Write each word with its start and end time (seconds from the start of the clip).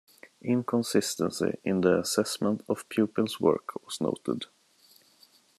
Inconsistency 0.41 1.59
in 1.63 1.85
assessment 1.85 2.63
of 2.67 2.89
pupils 2.89 3.39
work 3.39 3.75
was 3.83 4.01
noted. 4.01 4.45